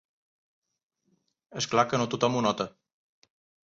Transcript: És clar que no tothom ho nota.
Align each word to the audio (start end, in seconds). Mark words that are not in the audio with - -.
És 1.61 1.69
clar 1.75 1.85
que 1.91 2.01
no 2.03 2.09
tothom 2.15 2.39
ho 2.39 2.43
nota. 2.47 2.67